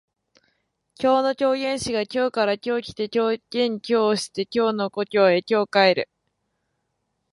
[0.99, 6.09] 今日の狂言師が京から今日来て狂言今日して京の故郷へ今日帰る